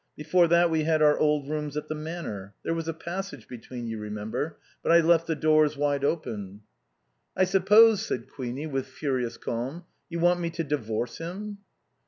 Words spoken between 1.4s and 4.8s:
rooms at the Manor. There was a passage between, you remember.